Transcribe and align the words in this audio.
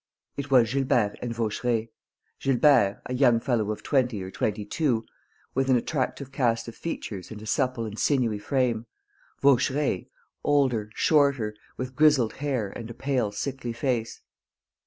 It 0.35 0.49
was 0.49 0.73
Gilbert 0.73 1.19
and 1.21 1.31
Vaucheray: 1.31 1.89
Gilbert, 2.39 3.03
a 3.05 3.13
young 3.13 3.39
fellow 3.39 3.69
of 3.69 3.83
twenty 3.83 4.23
or 4.23 4.31
twenty 4.31 4.65
two, 4.65 5.05
with 5.53 5.69
an 5.69 5.75
attractive 5.75 6.31
cast 6.31 6.67
of 6.67 6.73
features 6.75 7.29
and 7.29 7.39
a 7.39 7.45
supple 7.45 7.85
and 7.85 7.99
sinewy 7.99 8.39
frame; 8.39 8.87
Vaucheray, 9.43 10.07
older, 10.43 10.89
shorter, 10.95 11.53
with 11.77 11.95
grizzled 11.95 12.33
hair 12.37 12.69
and 12.71 12.89
a 12.89 12.95
pale, 12.95 13.31
sickly 13.31 13.73
face. 13.73 14.21